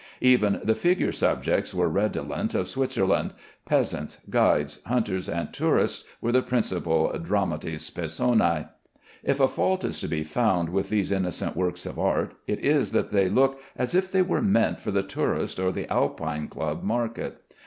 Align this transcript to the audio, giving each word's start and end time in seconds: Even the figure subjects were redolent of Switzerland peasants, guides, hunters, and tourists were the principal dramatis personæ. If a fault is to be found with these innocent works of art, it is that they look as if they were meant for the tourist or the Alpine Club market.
Even 0.21 0.59
the 0.63 0.73
figure 0.73 1.11
subjects 1.11 1.75
were 1.75 1.87
redolent 1.87 2.55
of 2.55 2.67
Switzerland 2.67 3.35
peasants, 3.65 4.17
guides, 4.31 4.79
hunters, 4.87 5.29
and 5.29 5.53
tourists 5.53 6.05
were 6.19 6.31
the 6.31 6.41
principal 6.41 7.13
dramatis 7.21 7.91
personæ. 7.91 8.67
If 9.23 9.39
a 9.39 9.47
fault 9.47 9.85
is 9.85 9.99
to 10.01 10.07
be 10.07 10.23
found 10.23 10.69
with 10.69 10.89
these 10.89 11.11
innocent 11.11 11.55
works 11.55 11.85
of 11.85 11.99
art, 11.99 12.33
it 12.47 12.61
is 12.65 12.93
that 12.93 13.09
they 13.11 13.29
look 13.29 13.59
as 13.75 13.93
if 13.93 14.11
they 14.11 14.23
were 14.23 14.41
meant 14.41 14.79
for 14.79 14.89
the 14.89 15.03
tourist 15.03 15.59
or 15.59 15.71
the 15.71 15.87
Alpine 15.93 16.47
Club 16.47 16.81
market. 16.81 17.39